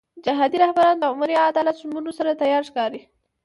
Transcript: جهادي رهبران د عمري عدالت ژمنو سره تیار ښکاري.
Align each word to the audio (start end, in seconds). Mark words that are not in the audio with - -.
جهادي 0.25 0.57
رهبران 0.63 0.95
د 0.99 1.03
عمري 1.11 1.35
عدالت 1.49 1.75
ژمنو 1.81 2.11
سره 2.19 2.39
تیار 2.41 2.63
ښکاري. 2.69 3.01